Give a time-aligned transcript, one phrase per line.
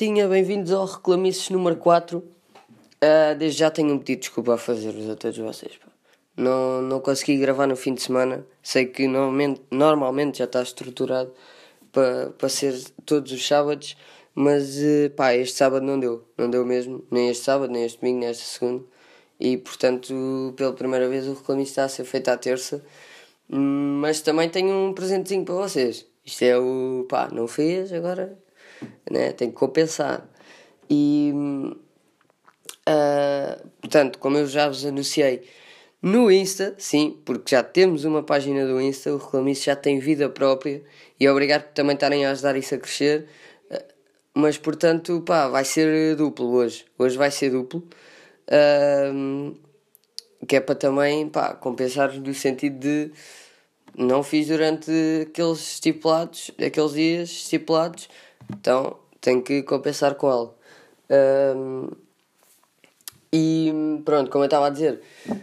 [0.00, 2.24] maltinha, bem-vindos ao Reclamices número 4.
[3.02, 5.76] Ah, desde já tenho um pedido de desculpa a fazer-vos a todos vocês.
[5.76, 5.88] pá.
[6.34, 8.46] Não, não consegui gravar no fim de semana.
[8.62, 11.34] Sei que normalmente, normalmente já está estruturado
[11.92, 13.94] para para ser todos os sábados,
[14.34, 16.24] mas eh, pá, este sábado não deu.
[16.38, 18.82] Não deu mesmo, nem este sábado, nem este domingo, nem esta segunda.
[19.38, 22.82] E portanto, pela primeira vez, o Reclamice está a ser feito à terça.
[23.50, 26.06] Hum, Mas também tenho um presentezinho para vocês.
[26.24, 28.38] Isto é o pá, não fez, agora
[29.10, 29.32] né?
[29.32, 30.28] tem que compensar.
[30.88, 31.32] E
[32.86, 35.42] ah, portanto, como eu já vos anunciei
[36.02, 40.28] no Insta, sim, porque já temos uma página do Insta, o Reclamice já tem vida
[40.28, 40.82] própria
[41.18, 43.26] e obrigado por também estarem a ajudar isso a crescer.
[43.70, 43.84] Ah,
[44.34, 46.84] mas portanto, pá, vai ser duplo hoje.
[46.98, 47.86] Hoje vai ser duplo.
[48.50, 49.54] Ahm,
[50.48, 53.12] que é para também pá, compensar no sentido de
[53.96, 54.90] não fiz durante
[55.22, 58.08] aqueles estipulados, aqueles dias estipulados,
[58.48, 60.54] então tenho que compensar com algo.
[61.10, 61.90] Ahm,
[63.32, 63.72] e
[64.04, 65.00] pronto, como eu estava a dizer,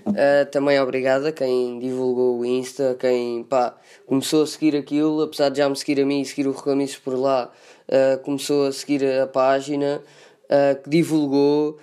[0.08, 5.50] ah, também obrigado a quem divulgou o Insta, quem pá, começou a seguir aquilo, apesar
[5.50, 7.50] de já me seguir a mim e seguir o Reclamices por lá,
[7.90, 10.02] ah, começou a seguir a página,
[10.50, 11.80] ah, que divulgou,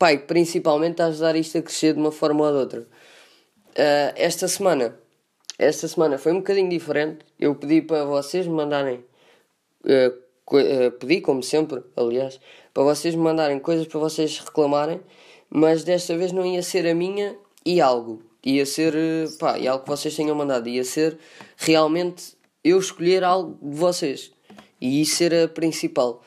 [0.00, 2.86] e que principalmente a ajudar isto a crescer de uma forma ou de outra.
[4.16, 4.94] Esta semana,
[5.58, 7.18] esta semana foi um bocadinho diferente.
[7.38, 9.04] Eu pedi para vocês me mandarem,
[10.44, 12.40] co- ah, pedi como sempre, aliás,
[12.72, 15.00] para vocês me mandarem coisas para vocês reclamarem,
[15.50, 18.22] mas desta vez não ia ser a minha e algo.
[18.44, 20.68] Ia ser, eh, pá, e algo que vocês tenham mandado.
[20.68, 21.18] Ia ser
[21.56, 24.30] realmente eu escolher algo de vocês.
[24.80, 26.22] E isso ser a principal.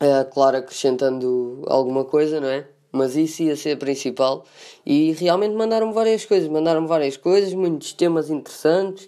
[0.00, 2.66] Uh, claro, acrescentando alguma coisa, não é?
[2.94, 4.44] Mas isso ia ser principal.
[4.86, 6.48] E realmente mandaram-me várias coisas.
[6.48, 9.06] Mandaram-me várias coisas, muitos temas interessantes.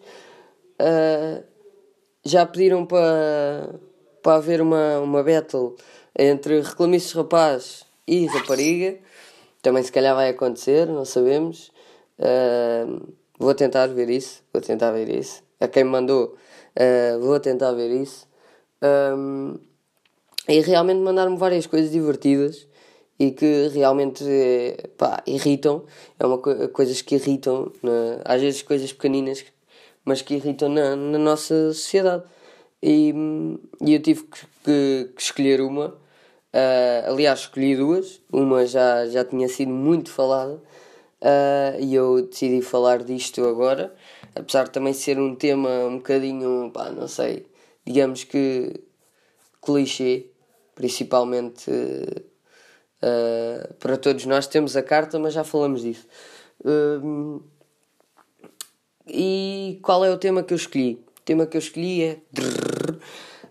[0.80, 1.44] Uh,
[2.24, 3.78] já pediram para
[4.20, 5.76] para haver uma, uma battle
[6.18, 8.98] entre reclamices rapaz e rapariga.
[9.62, 11.70] Também se calhar vai acontecer, não sabemos.
[12.18, 13.06] Uh,
[13.38, 14.42] vou tentar ver isso.
[14.52, 15.44] Vou tentar ver isso.
[15.60, 16.34] A quem me mandou,
[16.76, 18.26] uh, vou tentar ver isso.
[18.82, 19.54] Um,
[20.48, 22.66] e realmente mandaram-me várias coisas divertidas
[23.18, 24.24] e que realmente
[24.98, 25.84] pá, irritam.
[26.18, 29.44] É uma co coisas que irritam, na- às vezes coisas pequeninas,
[30.04, 32.24] mas que irritam na, na nossa sociedade.
[32.82, 33.12] E,
[33.80, 35.94] e eu tive que, que- que escolher uma.
[36.52, 38.20] Ah, aliás, escolhi duas.
[38.32, 40.60] Uma já, já tinha sido muito falada
[41.22, 43.94] ah, e eu decidi falar disto agora.
[44.34, 47.46] Apesar de também ser um tema um bocadinho, pá, não sei,
[47.86, 48.74] digamos que
[49.62, 50.26] clichê,
[50.74, 51.70] principalmente
[53.02, 54.46] eh, para todos nós.
[54.46, 56.06] Temos a carta, mas já falamos disso.
[56.64, 57.40] Hum,
[59.06, 61.04] e qual é o tema que eu escolhi?
[61.18, 62.18] O tema que eu escolhi é.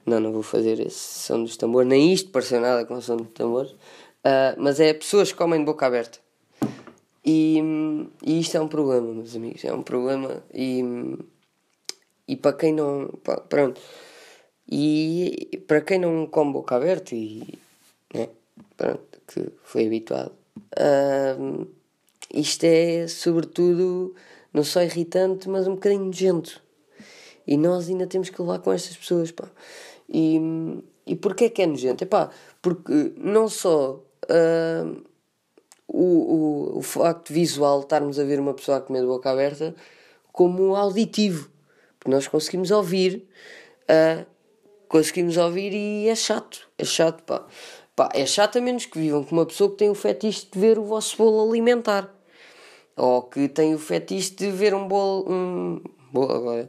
[0.06, 3.26] Não, não vou fazer esse som dos tambores, nem isto pareceu nada com som de
[3.26, 3.76] tambores.
[4.24, 6.20] Ah, mas é pessoas que comem de boca aberta.
[7.24, 7.60] E,
[8.24, 9.64] e isto é um problema, meus amigos.
[9.64, 10.44] É um problema.
[10.54, 10.84] E,
[12.28, 13.08] e para quem não.
[13.50, 13.80] Pronto.
[14.70, 17.44] E para quem não come boca aberta e.
[18.14, 18.30] Né,
[18.78, 20.32] pronto, que foi habituado.
[21.40, 21.68] hum,
[22.34, 24.16] isto é, sobretudo,
[24.54, 26.62] não só irritante, mas um bocadinho nojento.
[27.48, 29.50] E nós ainda temos que levar com estas pessoas, pá.
[30.10, 30.40] E,
[31.06, 32.04] e porquê que é nojento?
[32.04, 32.30] Epá,
[32.62, 35.04] porque não só hum,
[35.88, 39.76] o, o, o facto visual de estarmos a ver uma pessoa a boca aberta,
[40.32, 41.50] como auditivo.
[42.00, 43.28] Porque nós conseguimos ouvir,
[43.88, 44.26] ah,
[44.88, 46.68] conseguimos ouvir e é chato.
[46.78, 47.46] É chato, pá.
[47.96, 50.60] Pá, é chato a menos que vivam com uma pessoa que tem o fetiche de
[50.60, 52.14] ver o vosso bolo alimentar.
[52.98, 55.32] Ou que tem o fetiche de ver um bolo.
[55.32, 55.82] Um,
[56.12, 56.68] bolo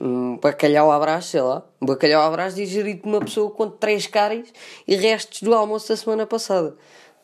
[0.00, 1.64] um bacalhau à brás, sei lá.
[1.80, 4.52] Um bacalhau à brás digerido por uma pessoa com três cáries
[4.86, 6.76] e restos do almoço da semana passada.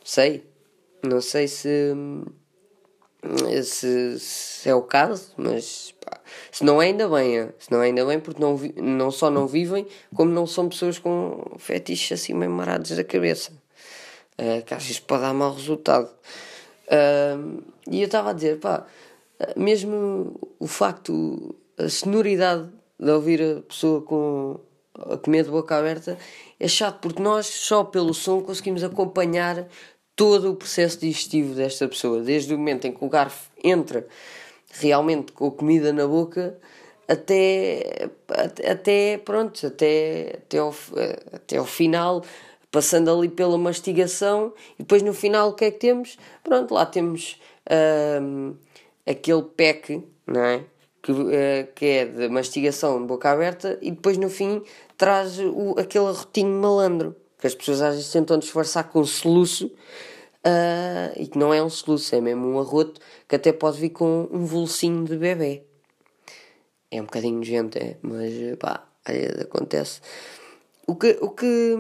[0.05, 0.45] Sei.
[1.03, 1.95] Não sei se.
[3.65, 6.21] Se, se é o caso, mas pá,
[6.51, 9.47] se não é ainda bem, se não é ainda bem, porque não, não só não
[9.47, 13.53] vivem, como não são pessoas com fetiches assim meio marados da cabeça.
[14.33, 16.11] Uh, que às vezes pode dar mau resultado.
[16.89, 18.87] Uh, e eu estava a dizer, pá,
[19.57, 24.61] mesmo o facto, a sonoridade de ouvir a pessoa com
[24.95, 26.19] a comer de boca aberta
[26.61, 29.67] é chato, porque nós só pelo som conseguimos acompanhar
[30.15, 34.07] todo o processo digestivo desta pessoa, desde o momento em que o garfo entra
[34.73, 36.59] realmente com a comida na boca
[37.09, 38.09] até,
[38.69, 40.75] até, pronto, até, até, ao,
[41.33, 42.25] até ao final,
[42.71, 46.17] passando ali pela mastigação, e depois no final o que é que temos?
[46.43, 48.57] Pronto, lá temos uh,
[49.07, 50.65] aquele PEC, não é?
[51.03, 51.27] Que, uh,
[51.75, 54.63] que é de mastigação de boca aberta e depois no fim
[54.97, 61.13] traz o, aquele arrotinho malandro que as pessoas às vezes tentam disfarçar com soluço uh,
[61.17, 64.29] e que não é um soluço, é mesmo um arroto que até pode vir com
[64.31, 65.65] um bolsinho de bebê.
[66.89, 68.87] É um bocadinho nojento, é, mas pá,
[69.41, 70.01] acontece.
[70.87, 71.77] O que, o que,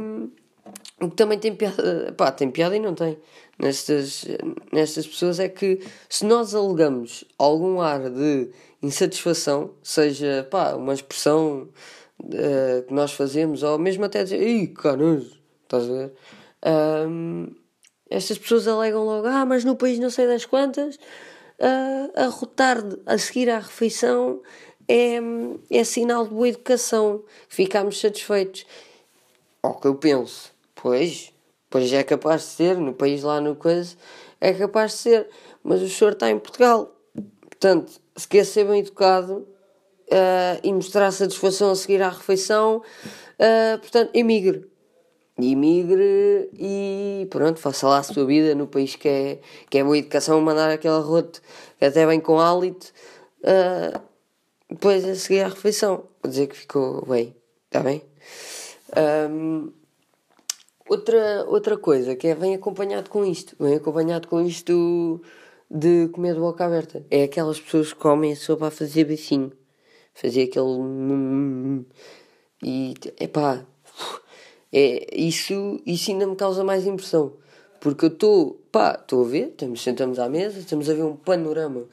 [1.00, 3.16] o que também tem piada, pá, tem piada e não tem
[3.56, 4.24] nestas,
[4.72, 8.50] nestas pessoas é que se nós alegamos algum ar de
[8.82, 11.68] insatisfação, seja pá, uma expressão
[12.18, 15.41] uh, que nós fazemos, ou mesmo até dizer, ei, canojo,
[15.76, 16.12] estás a ver?
[17.08, 17.54] Um,
[18.10, 22.78] estas pessoas alegam logo, ah, mas no país não sei das quantas, uh, a rotar
[23.06, 24.40] a seguir à refeição
[24.88, 25.18] é,
[25.70, 28.66] é sinal de boa educação, ficamos satisfeitos.
[29.62, 31.32] Ao que eu penso, pois,
[31.70, 33.96] pois é capaz de ser, no país lá no coisa,
[34.40, 35.28] é capaz de ser,
[35.62, 36.94] mas o senhor está em Portugal.
[37.48, 39.46] Portanto, se quer ser bem educado
[40.12, 42.82] uh, e mostrar satisfação a seguir à refeição,
[43.38, 44.71] uh, portanto, emigre.
[45.38, 49.38] Emigre e pronto, faça lá a sua vida no país que é,
[49.70, 51.40] que é boa educação, mandar aquele arroto
[51.78, 52.92] que até vem com hálito.
[53.40, 54.00] Uh,
[54.68, 56.04] depois a seguir à refeição.
[56.22, 57.34] Vou dizer que ficou bem.
[57.66, 58.02] Está bem?
[59.30, 59.72] Um,
[60.88, 63.56] outra, outra coisa que é, vem acompanhado com isto.
[63.58, 65.22] Vem acompanhado com isto
[65.70, 67.04] de comer de boca aberta.
[67.10, 69.52] É aquelas pessoas que comem a sopa a fazer beicinho.
[70.14, 71.86] Fazer aquele.
[72.62, 72.94] E.
[73.18, 73.66] Epá.
[74.72, 77.34] É, isso, isso ainda me causa mais impressão.
[77.80, 78.60] Porque eu estou.
[78.70, 81.84] Pá, estou a ver, estamos, sentamos à mesa, estamos a ver um panorama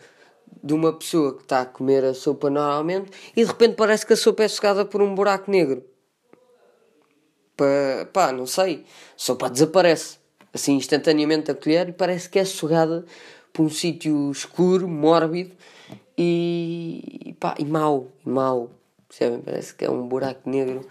[0.63, 4.13] de uma pessoa que está a comer a sopa normalmente e de repente parece que
[4.13, 5.83] a sopa é sugada por um buraco negro.
[7.57, 7.65] Pá,
[8.13, 8.85] pá não sei.
[8.85, 10.17] A sopa desaparece
[10.53, 13.05] assim instantaneamente a colher e parece que é sugada
[13.51, 15.55] por um sítio escuro, mórbido
[16.17, 18.07] e, pá, e mau.
[18.23, 18.71] Mau.
[19.07, 19.41] Percebem?
[19.41, 20.85] Parece que é um buraco negro.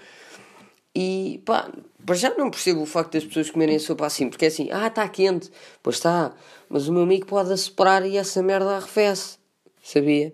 [0.99, 1.71] E pá,
[2.05, 4.89] para já não percebo o facto das pessoas comerem sopa assim, porque é assim, ah,
[4.89, 5.51] está quente,
[5.83, 6.33] pois está,
[6.69, 9.39] mas o meu amigo pode assoprar e essa merda arrefece
[9.89, 10.33] sabia?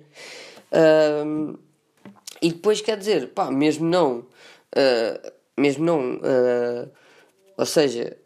[0.72, 1.58] Uh,
[2.42, 6.90] e depois quer dizer, pá, mesmo não, uh, mesmo não, uh,
[7.56, 8.16] ou seja,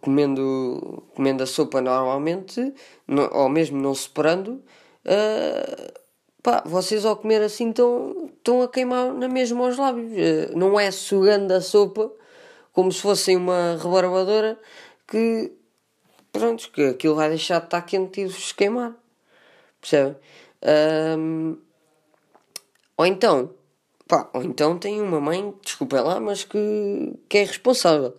[0.00, 2.72] comendo, comendo a sopa normalmente,
[3.06, 4.62] não, ou mesmo não separando,
[5.04, 6.00] uh,
[6.42, 10.12] pá, vocês ao comer assim estão, a queimar na mesma aos lábios.
[10.12, 12.10] Uh, não é sugando a sopa
[12.72, 14.58] como se fossem uma rebarbadora
[15.06, 15.52] que,
[16.32, 18.94] pronto, que aquilo vai deixar de estar quente e vos queimar.
[19.80, 20.16] Percebem?
[21.18, 21.56] Um,
[22.96, 23.50] ou então,
[24.06, 28.14] pá, ou então tem uma mãe, desculpem lá, mas que, que é responsável.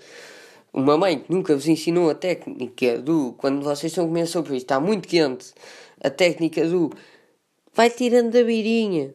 [0.73, 4.53] Uma mãe que nunca vos ensinou a técnica do quando vocês estão a comer sopa
[4.53, 5.53] e está muito quente,
[6.03, 6.89] a técnica do
[7.73, 9.13] vai tirando da birinha.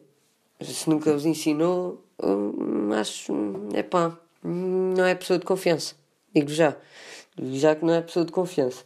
[0.61, 3.33] Se nunca vos ensinou, hum, acho,
[3.73, 5.95] é pá, não é pessoa de confiança.
[6.33, 6.75] Digo já.
[7.35, 8.83] Digo já que não é pessoa de confiança.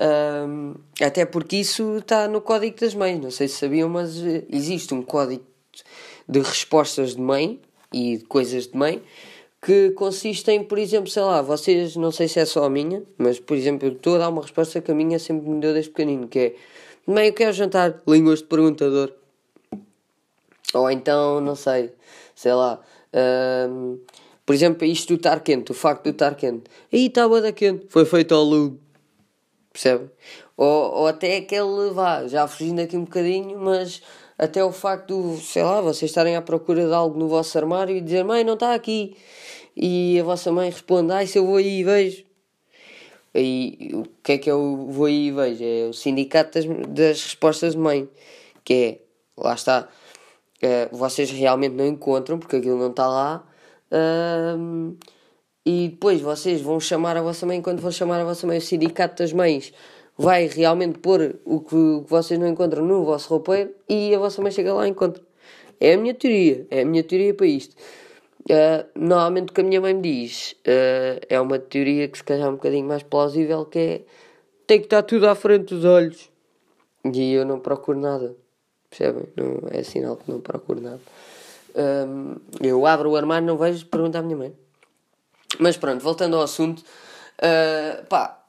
[0.00, 4.44] Um, até porque isso está no código das mães, não sei se sabiam, mas eh,
[4.48, 5.44] existe um código
[6.28, 7.60] de respostas de mãe
[7.92, 9.02] e de coisas de mãe
[9.60, 13.40] que consistem, por exemplo, sei lá, vocês, não sei se é só a minha, mas
[13.40, 15.90] por exemplo, eu estou a dar uma resposta que a minha sempre me deu desde
[15.90, 16.54] pequenino, que é
[17.12, 19.12] mãe, eu quero jantar, línguas de perguntador.
[20.74, 21.92] Ou então, não sei,
[22.34, 22.80] sei lá,
[23.70, 23.98] um,
[24.44, 26.64] por exemplo, isto do estar quente, o facto de estar quente.
[26.92, 28.78] Aí estava da quente, foi feito ao lube
[29.78, 30.10] percebe?
[30.56, 34.02] Ou, ou até aquele, vá, já fugindo aqui um bocadinho, mas
[34.36, 37.96] até o facto de, sei lá, vocês estarem à procura de algo no vosso armário
[37.96, 39.16] e dizer, mãe, não está aqui.
[39.76, 42.24] E a vossa mãe responde, ai, se eu vou aí e vejo.
[43.40, 45.64] E o que é que eu vou aí e vejo?
[45.64, 48.08] É o sindicato das, das respostas de mãe,
[48.64, 48.98] que é,
[49.36, 49.88] lá está,
[50.62, 53.46] uh, vocês realmente não encontram, porque aquilo não está lá.
[53.92, 54.96] Uh,
[55.64, 58.62] e depois vocês vão chamar a vossa mãe, quando vão chamar a vossa mãe, o
[58.62, 59.72] sindicato das mães
[60.16, 64.18] vai realmente pôr o que, o que vocês não encontram no vosso roupeiro e a
[64.18, 65.22] vossa mãe chega lá e encontra.
[65.78, 67.76] É a minha teoria, é a minha teoria para isto.
[68.48, 72.24] Uh, normalmente o que a minha mãe me diz uh, é uma teoria que se
[72.24, 74.00] calhar é um bocadinho mais plausível que é
[74.66, 76.30] tem que estar tudo à frente dos olhos
[77.04, 78.34] e eu não procuro nada
[78.88, 79.24] percebem?
[79.36, 81.00] Não, é sinal que não procuro nada
[82.08, 84.54] um, eu abro o armário não vejo perguntar à minha mãe
[85.58, 88.44] mas pronto, voltando ao assunto, uh, pá,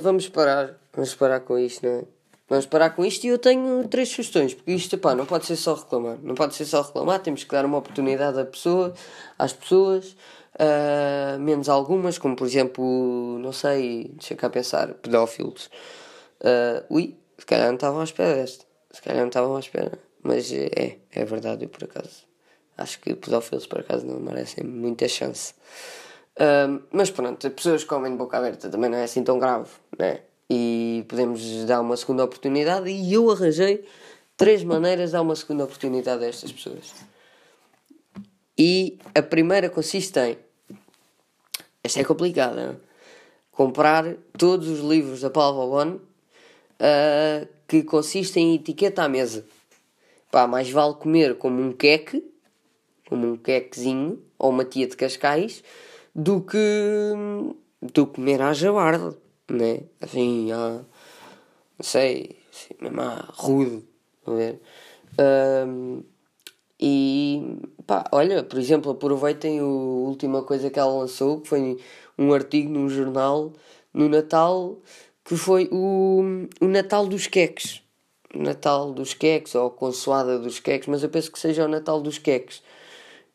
[0.00, 2.04] vamos parar, vamos parar com isto, não é?
[2.52, 5.56] Vamos parar com isto e eu tenho três sugestões, porque isto, pá, não pode ser
[5.56, 8.92] só reclamar, não pode ser só reclamar, temos que dar uma oportunidade à pessoa,
[9.38, 10.14] às pessoas,
[10.56, 15.70] uh, menos algumas, como por exemplo, não sei, deixa cá pensar, pedófilos.
[16.42, 18.66] Uh, ui, Se calhar não estavam à espera desta.
[18.90, 19.98] Se calhar não estavam à espera.
[20.22, 22.26] Mas é, é verdade, eu por acaso.
[22.76, 25.54] Acho que pedófilos por acaso não merecem muita chance.
[26.36, 29.70] Uh, mas pronto, pessoas que comem de boca aberta também não é assim tão grave,
[29.98, 30.20] né?
[31.02, 32.88] E podemos dar uma segunda oportunidade.
[32.88, 33.84] E eu arranjei
[34.36, 36.94] três maneiras de dar uma segunda oportunidade a estas pessoas.
[38.56, 40.38] E a primeira consiste em.
[41.82, 42.80] Esta é complicada.
[43.50, 49.44] Comprar todos os livros da Paula One uh, que consistem em etiqueta à mesa.
[50.30, 52.24] Pá, mais vale comer como um queque,
[53.08, 55.64] como um quequezinho, ou uma tia de Cascais,
[56.14, 56.58] do que,
[57.82, 59.16] do que comer à jabarda,
[59.50, 59.80] né?
[60.00, 60.80] Assim, à,
[61.82, 63.02] sei, assim, mesmo
[63.34, 63.84] rude,
[64.26, 64.60] a ver?
[65.18, 66.02] Um,
[66.80, 71.78] e pá, olha, por exemplo, aproveitem a última coisa que ela lançou, que foi
[72.18, 73.52] um artigo num jornal
[73.92, 74.78] no Natal,
[75.24, 76.22] que foi o,
[76.60, 77.82] o Natal dos Queques.
[78.34, 82.18] Natal dos Queques ou Consoada dos Queques, mas eu penso que seja o Natal dos
[82.18, 82.62] Queques.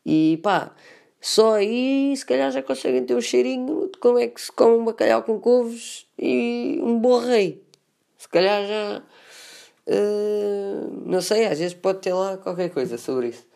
[0.04, 0.74] E pá,
[1.20, 4.76] só aí se calhar já conseguem ter um cheirinho de como é que se come
[4.76, 7.62] um bacalhau com couves e um bom rei.
[8.28, 9.02] Se calhar já
[9.88, 13.46] Uh, não sei, às vezes pode ter lá qualquer coisa sobre isso.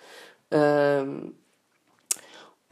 [0.51, 1.31] Uh,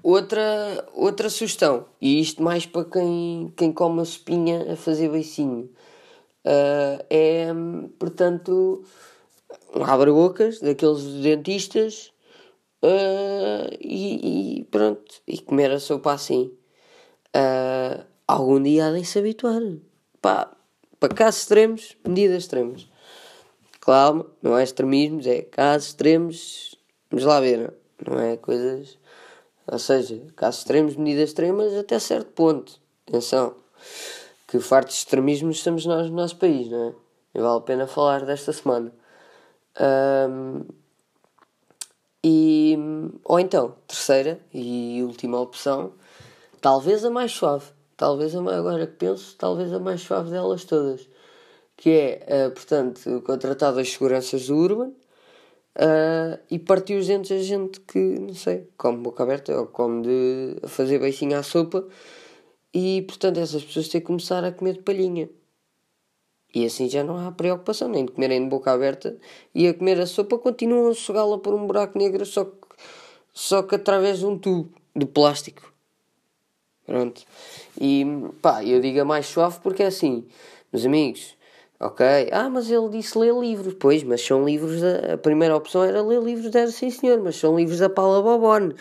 [0.02, 5.70] outra, outra sugestão, e isto mais para quem, quem come a sopinha a fazer beicinho,
[6.46, 7.48] uh, é,
[7.98, 8.82] portanto,
[9.76, 12.12] um abre-bocas daqueles dentistas
[13.78, 16.50] e, e, pronto, e comer a sopa assim.
[18.26, 19.60] algum dia há de se habituar.
[20.22, 20.50] Pá,
[21.00, 22.86] para casos extremos, medidas extremas.
[23.80, 26.76] Calma, não é extremismos, é casos extremos.
[27.10, 27.72] Vamos lá ver,
[28.06, 28.98] não é coisas.
[29.66, 32.78] Ou seja, casos extremos, medidas extremas até certo ponto.
[33.08, 33.56] Atenção,
[34.46, 36.94] que fartos de extremismos estamos nós no nosso país, não é?
[37.34, 38.92] E vale a pena falar desta semana.
[39.80, 40.64] Um,
[42.22, 42.76] e,
[43.24, 45.94] ou então, terceira e última opção,
[46.60, 47.72] talvez a mais suave.
[48.00, 51.06] Talvez a, agora que penso, talvez a mais suave delas todas
[51.76, 57.42] que é, uh, portanto, contratar as seguranças do Urban uh, e partir os dentes a
[57.42, 61.86] gente que, não sei, come boca aberta ou come de fazer beicinho à sopa
[62.72, 65.28] e, portanto, essas pessoas têm que começar a comer de palhinha.
[66.54, 69.18] E assim já não há preocupação nem de comerem de boca aberta
[69.54, 72.56] e a comer a sopa continuam a sugá-la por um buraco negro só que,
[73.34, 75.70] só que através de um tubo de plástico.
[76.90, 77.22] Pronto.
[77.80, 78.04] E
[78.42, 80.26] pá, eu digo a mais suave porque é assim,
[80.72, 81.36] meus amigos,
[81.82, 83.72] Ok, ah, mas ele disse ler livros.
[83.80, 84.82] Pois, mas são livros.
[84.82, 85.14] Da...
[85.14, 88.74] A primeira opção era ler livros da Sim Senhor, mas são livros da Paula Bobone.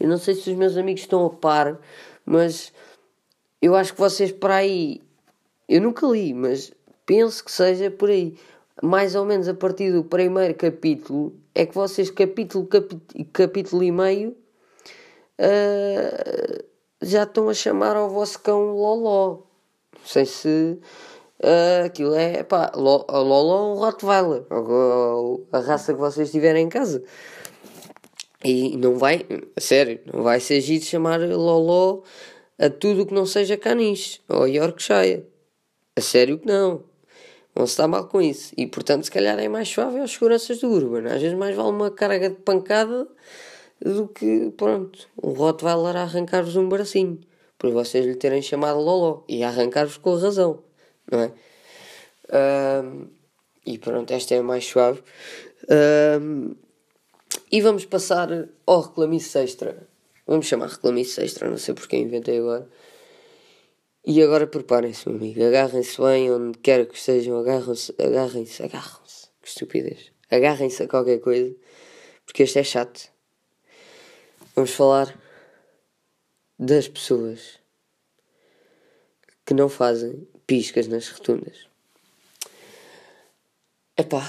[0.00, 1.78] Eu não sei se os meus amigos estão a par,
[2.24, 2.72] mas
[3.60, 5.02] eu acho que vocês por aí.
[5.68, 6.72] Eu nunca li, mas
[7.04, 8.38] penso que seja por aí.
[8.82, 13.02] Mais ou menos a partir do primeiro capítulo, é que vocês, capítulo, capítulo,
[13.34, 14.34] capítulo e meio,
[15.40, 16.64] uh,
[17.06, 19.38] já estão a chamar ao vosso cão Loló.
[19.98, 20.78] Não sei se
[21.38, 26.68] Uh, aquilo é, pá, a Lolo ou Rottweiler, ou, a raça que vocês tiverem em
[26.68, 27.04] casa.
[28.42, 29.26] E não vai,
[29.58, 32.04] sério, não vai ser giro chamar Lolo
[32.58, 35.26] a tudo que não seja caniche ou Yorkshire.
[35.96, 36.84] A sério que não.
[37.54, 38.52] Não se está mal com isso.
[38.56, 41.06] E portanto, se calhar é mais suave as seguranças do Urban.
[41.06, 43.08] Às vezes mais vale uma carga de pancada
[43.80, 47.20] do que, pronto, um Rottweiler a arrancar-vos um bracinho.
[47.58, 50.66] Por vocês lhe terem chamado Lolo e arrancar-vos com razão
[51.10, 51.32] não é?
[52.82, 53.08] Um,
[53.64, 55.02] e pronto, esta é mais suave.
[56.20, 56.54] Um,
[57.50, 59.88] e vamos passar ao reclamice extra.
[60.26, 62.68] Vamos chamar reclamice extra, não sei porque inventei agora.
[64.04, 65.42] E agora preparem-se, meu amigo.
[65.44, 67.38] Agarrem-se bem onde quer que estejam.
[67.38, 69.28] Agarram-se, agarrem-se, agarram-se.
[69.42, 70.12] Que estupidez.
[70.30, 71.52] Agarrem-se a qualquer coisa.
[72.24, 73.10] Porque este é chato.
[74.56, 75.14] Vamos falar
[76.58, 77.58] das pessoas
[79.44, 81.68] que não fazem piscas nas rotundas.
[83.98, 84.22] Epá,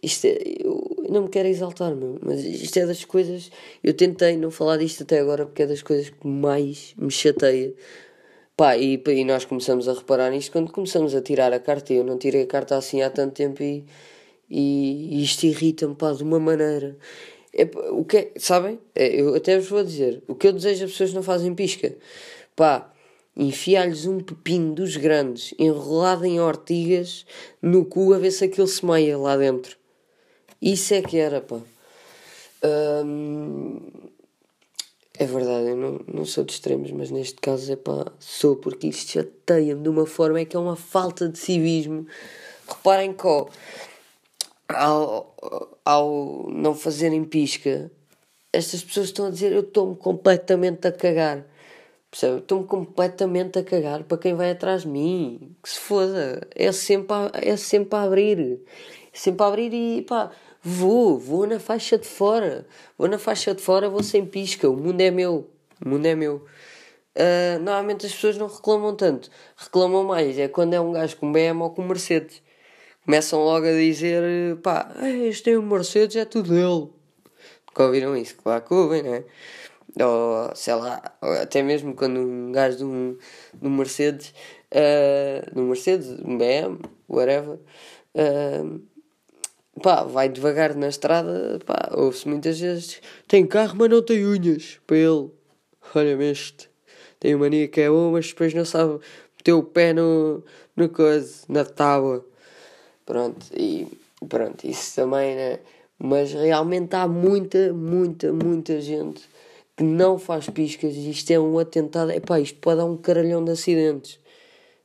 [0.00, 3.50] isto é, eu não me quero exaltar, meu, mas isto é das coisas.
[3.82, 7.74] Eu tentei não falar disto até agora porque é das coisas que mais me chateia.
[8.56, 11.92] Pá, e, e nós começamos a reparar nisto quando começamos a tirar a carta.
[11.92, 13.84] Eu não tirei a carta assim há tanto tempo e,
[14.48, 16.96] e, isto irrita-me, pá, de uma maneira.
[17.58, 18.78] É, o que é, sabem?
[18.94, 21.92] É, eu até vos vou dizer: o que eu desejo as pessoas não fazem pisca.
[22.54, 22.92] Pá,
[23.36, 27.26] enfiar-lhes um pepino dos grandes enrolado em ortigas
[27.60, 29.76] no cu a ver se aquilo se meia lá dentro.
[30.62, 31.60] Isso é que era, pá.
[33.04, 33.80] Hum,
[35.18, 38.86] é verdade, eu não, não sou de extremos, mas neste caso é pá, sou porque
[38.86, 42.06] isto chateia-me de uma forma é que é uma falta de civismo
[42.68, 43.50] reparem que ao,
[44.68, 45.34] ao,
[45.84, 47.90] ao não fazerem pisca,
[48.52, 51.44] estas pessoas estão a dizer eu estou-me completamente a cagar.
[52.10, 52.38] Percebe?
[52.38, 55.54] Estou-me completamente a cagar para quem vai atrás de mim.
[55.62, 56.46] Que se foda.
[56.54, 58.60] É sempre a, é sempre a abrir.
[59.12, 60.30] É sempre a abrir e pá,
[60.62, 62.66] vou, vou na faixa de fora.
[62.96, 64.68] Vou na faixa de fora, vou sem pisca.
[64.70, 65.50] O mundo é meu.
[65.84, 66.46] O mundo é meu.
[67.16, 69.30] Uh, normalmente as pessoas não reclamam tanto.
[69.56, 72.42] Reclamam mais é quando é um gajo com BM ou com Mercedes.
[73.08, 74.22] Começam logo a dizer:
[74.62, 74.94] pá,
[75.26, 76.92] este tem um Mercedes, é tudo dele.
[77.66, 78.36] Nunca ouviram isso?
[78.36, 79.24] Claro que ouvem, não é?
[80.04, 81.00] Ou sei lá,
[81.40, 83.16] até mesmo quando um gajo de um,
[83.54, 84.34] de um Mercedes,
[84.74, 87.58] uh, de um Mercedes, um BM, whatever,
[88.14, 88.82] uh,
[89.82, 94.78] pá, vai devagar na estrada, pá, ouve-se muitas vezes: tem carro, mas não tem unhas
[94.86, 95.30] para ele.
[95.94, 96.68] Olha-me este
[97.18, 99.00] tem mania que é bom, mas depois não sabe
[99.38, 100.44] meter o pé no,
[100.76, 102.22] no coisa, na tábua.
[103.08, 103.88] Pronto, e
[104.28, 105.60] pronto, isso também, né?
[105.98, 109.22] Mas realmente há muita, muita, muita gente
[109.74, 112.10] que não faz piscas e isto é um atentado.
[112.10, 114.20] Epá, isto pode dar um caralhão de acidentes.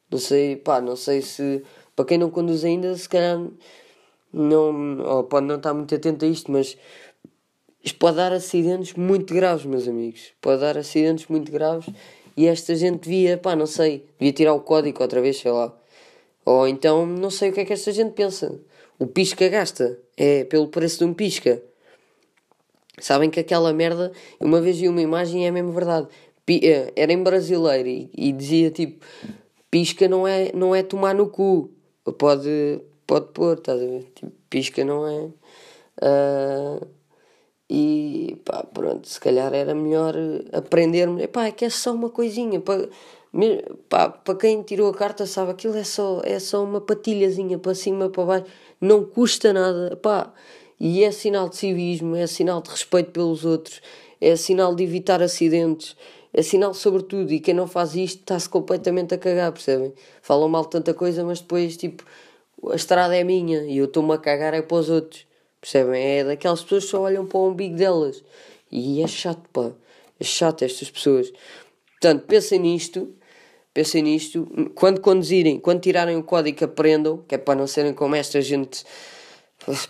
[0.09, 1.63] Não sei, pá, não sei se.
[1.97, 3.45] Para quem não conduz ainda, se calhar
[4.31, 5.01] não.
[5.01, 6.77] Ou pode não estar muito atento a isto, mas
[7.83, 10.31] isto pode dar acidentes muito graves, meus amigos.
[10.39, 11.93] Pode dar acidentes muito graves
[12.37, 15.77] e esta gente devia, pá, não sei, devia tirar o código outra vez, sei lá.
[16.45, 18.59] Ou então, não sei o que é que esta gente pensa.
[18.99, 21.61] O pisca gasta, é pelo preço de um pisca.
[22.99, 26.07] Sabem que aquela merda, uma vez vi uma imagem e é mesmo verdade.
[26.47, 29.05] Eh, era em brasileiro e, e, dizia tipo:
[29.71, 31.71] pisca não é, não é tomar no cu.
[32.17, 34.11] Pode, pode pôr, estás a ver?
[34.13, 35.29] Tipo, pisca não é.
[36.01, 36.87] Uh,
[37.69, 40.15] e pá, pronto, se calhar era melhor
[40.51, 41.25] aprendermos.
[41.27, 42.59] Pá, é que é só uma coisinha.
[42.59, 42.89] Para,
[43.89, 48.09] para quem tirou a carta sabe, aquilo é só, é só uma patilhazinha para cima,
[48.09, 48.45] para baixo.
[48.79, 49.95] Não custa nada.
[49.97, 50.31] Pá,
[50.79, 53.81] e é sinal de civismo, é sinal de respeito pelos outros,
[54.21, 55.95] é sinal de evitar acidentes,
[56.31, 57.31] é sinal sobretudo.
[57.31, 59.93] E quem não faz isto está-se completamente a cagar, percebem?
[60.21, 62.03] Falam mal tanta coisa, mas depois, tipo,
[62.69, 65.25] a estrada é minha e eu estou-me a cagar é para os outros.
[65.59, 66.01] Percebem?
[66.01, 68.23] É daquelas pessoas que só olham para o umbigo delas.
[68.71, 69.71] E é chato, pá.
[70.19, 71.31] É chato estas pessoas.
[71.93, 73.13] Portanto, pensem nisto.
[73.73, 74.47] Pensem nisto.
[74.75, 77.23] Quando conduzirem, quando tirarem o código, aprendam.
[77.27, 78.85] Que é para não serem como esta gente.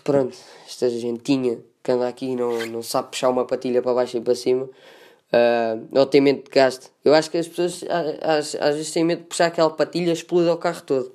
[0.02, 4.16] Pronto, esta gentinha que anda aqui e não, não sabe puxar uma patilha para baixo
[4.16, 4.64] e para cima.
[4.64, 6.90] Uh, ou tem medo de gasto.
[7.04, 7.84] Eu acho que as pessoas
[8.22, 11.12] às, às vezes têm medo de puxar aquela patilha explode o carro todo.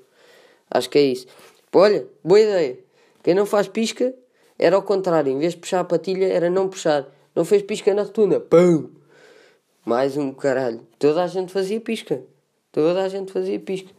[0.69, 1.25] Acho que é isso.
[1.71, 2.77] Pô, olha, boa ideia.
[3.23, 4.13] Quem não faz pisca,
[4.59, 7.07] era ao contrário, em vez de puxar a patilha, era não puxar.
[7.35, 8.39] Não fez pisca na rotunda.
[8.39, 8.89] Pum!
[9.85, 10.85] Mais um caralho.
[10.99, 12.21] Toda a gente fazia pisca.
[12.71, 13.89] Toda a gente fazia pisca.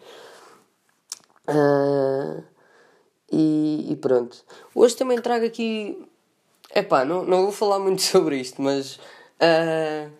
[1.49, 2.43] Uh,
[3.33, 4.45] e, e, pronto.
[4.75, 5.99] Hoje também trago aqui.
[6.75, 8.97] Epá, não, não vou falar muito sobre isto, mas.
[9.41, 10.11] Uh,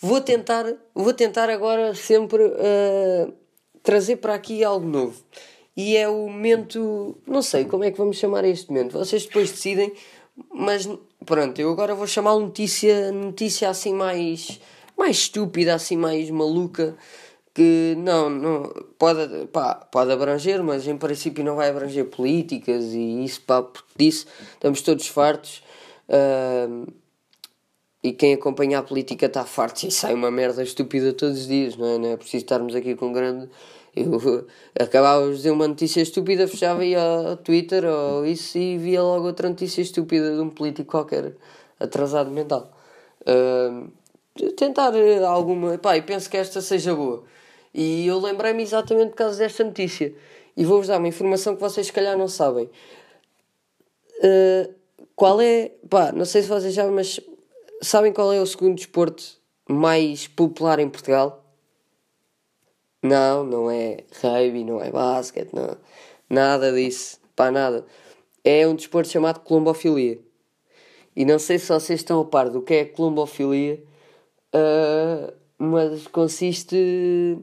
[0.00, 0.66] vou tentar.
[0.94, 3.32] Vou tentar agora sempre uh,
[3.82, 5.22] trazer para aqui algo novo
[5.76, 7.16] e é o momento.
[7.26, 8.98] Não sei como é que vamos chamar este momento.
[8.98, 9.92] Vocês depois decidem,
[10.52, 10.88] mas
[11.24, 14.60] pronto, eu agora vou chamar notícia, notícia assim mais,
[14.96, 16.96] mais estúpida, assim mais maluca.
[17.52, 23.24] Que não, não pode, pá, pode abranger, mas em princípio não vai abranger políticas e
[23.24, 25.62] isso, pá, disso estamos todos fartos.
[26.08, 26.86] Uh,
[28.02, 31.76] e quem acompanha a política está farto e sai uma merda estúpida todos os dias,
[31.76, 31.98] não é?
[31.98, 33.48] Não é preciso estarmos aqui com grande
[33.94, 34.46] eu
[34.78, 39.26] acabava de dizer uma notícia estúpida, fechava ia ao Twitter ou isso e via logo
[39.26, 41.34] outra notícia estúpida de um político qualquer
[41.78, 42.70] atrasado mental.
[43.22, 43.90] Uh,
[44.52, 44.92] tentar
[45.26, 45.76] alguma.
[45.78, 47.24] Pá, e penso que esta seja boa.
[47.72, 50.14] E eu lembrei-me exatamente por causa desta notícia.
[50.56, 52.68] E vou-vos dar uma informação que vocês, se calhar, não sabem.
[54.18, 54.74] Uh,
[55.14, 55.72] qual é.
[55.88, 57.20] Pá, não sei se vocês sabem, mas
[57.82, 59.22] sabem qual é o segundo desporto
[59.68, 61.44] mais popular em Portugal?
[63.02, 65.76] Não, não é rugby, não é basquete, não.
[66.28, 67.18] Nada disso.
[67.34, 67.86] Pá, nada.
[68.44, 70.18] É um desporto chamado colombofilia.
[71.16, 73.82] E não sei se vocês estão a par do que é colombofilia,
[74.54, 77.38] uh, mas consiste.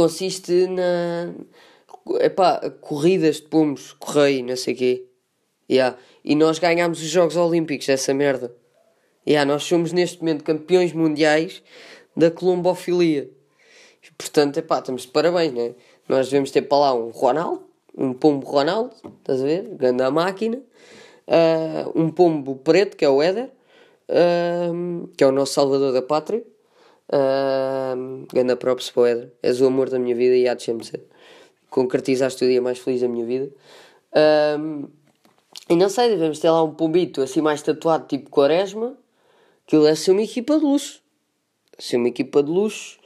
[0.00, 1.30] Consiste na.
[2.20, 5.04] Epá, corridas de pomos, correio, não sei o quê.
[5.70, 5.98] Yeah.
[6.24, 8.50] E nós ganhámos os Jogos Olímpicos dessa merda.
[9.28, 11.62] Yeah, nós somos neste momento campeões mundiais
[12.16, 13.30] da colombofilia.
[14.16, 15.74] Portanto, epá, estamos de parabéns, né?
[16.08, 17.62] Nós devemos ter para lá um Ronaldo,
[17.94, 19.68] um pombo Ronaldo, estás a ver?
[19.74, 20.62] Grande máquina.
[21.28, 23.50] Uh, um pombo preto, que é o Éder,
[24.08, 26.42] uh, que é o nosso salvador da pátria.
[27.12, 29.30] Uh, ganda props para o.
[29.42, 31.02] És o amor da minha vida e há de sempre ser.
[31.68, 33.50] concretizaste o dia mais feliz da minha vida.
[35.68, 38.96] E não sei, devemos ter lá um pombito assim mais tatuado, tipo Quaresma.
[39.66, 41.00] Aquilo é ser uma equipa de luxo.
[41.78, 42.98] Ser uma equipa de luxo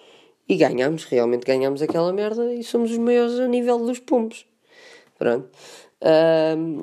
[0.49, 4.47] e ganhamos, realmente ganhamos aquela merda e somos os maiores a nível dos pombos.
[5.19, 5.49] Pronto.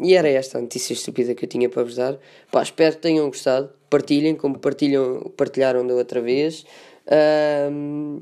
[0.04, 2.18] E era esta a notícia estúpida que eu tinha para vos dar.
[2.52, 3.72] Pá, espero que tenham gostado.
[3.90, 6.66] Partilhem como partilham, partilharam da outra vez.
[7.72, 8.22] Um,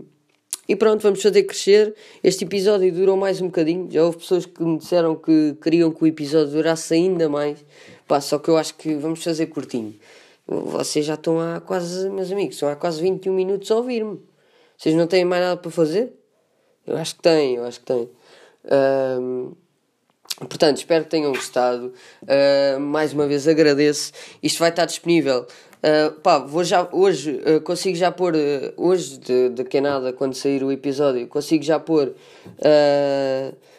[0.67, 1.95] e pronto, vamos fazer crescer.
[2.23, 3.89] Este episódio durou mais um bocadinho.
[3.89, 7.65] Já houve pessoas que me disseram que queriam que o episódio durasse ainda mais.
[8.07, 9.95] Pá, só que eu acho que vamos fazer curtinho.
[10.47, 14.19] Vocês já estão há quase, meus amigos, estão há quase 21 minutos a ouvir-me.
[14.77, 16.13] Vocês não têm mais nada para fazer?
[16.85, 18.09] Eu acho que têm, eu acho que têm.
[19.19, 19.53] Um,
[20.47, 21.93] Portanto, espero que tenham gostado.
[22.23, 24.13] Uh, mais uma vez agradeço.
[24.41, 25.45] Isto vai estar disponível.
[25.79, 28.33] Uh, pá, vou já, hoje uh, consigo já pôr,
[28.75, 32.13] hoje de, de que é nada, quando sair o episódio, consigo já pôr.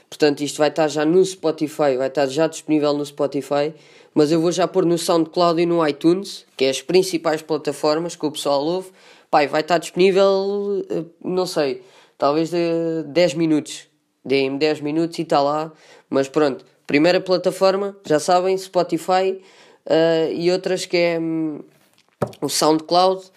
[0.08, 3.74] portanto, isto vai estar já no Spotify, vai estar já disponível no Spotify.
[4.14, 8.16] Mas eu vou já pôr no SoundCloud e no iTunes, que é as principais plataformas
[8.16, 8.90] que o pessoal ouve.
[9.30, 10.84] Pá, vai estar disponível,
[11.22, 11.82] não sei,
[12.18, 13.88] talvez de 10 minutos.
[14.24, 15.72] Deem-me 10 minutos e está lá.
[16.08, 19.40] Mas pronto, primeira plataforma, já sabem, Spotify
[19.86, 21.60] uh, e outras que é um,
[22.40, 23.30] o SoundCloud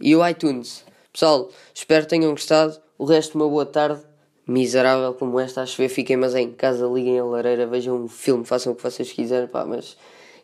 [0.00, 0.84] e o iTunes.
[1.12, 2.78] Pessoal, espero que tenham gostado.
[2.96, 4.02] O resto, uma boa tarde.
[4.46, 8.46] Miserável como esta, a chover, fiquem mas em casa, liguem a lareira, vejam um filme,
[8.46, 9.94] façam o que vocês quiserem, pá, mas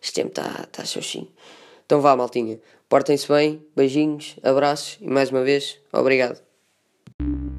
[0.02, 1.26] este tempo está tá xoxinho.
[1.86, 2.60] Então vá, maltinha.
[2.86, 6.38] Portem-se bem, beijinhos, abraços e mais uma vez, obrigado.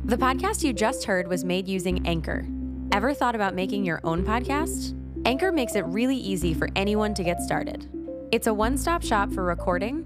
[0.06, 2.46] The podcast you just heard was made using Anchor.
[2.92, 4.94] Ever thought about making your own podcast?
[5.26, 7.90] Anchor makes it really easy for anyone to get started.
[8.32, 10.06] It's a one stop shop for recording,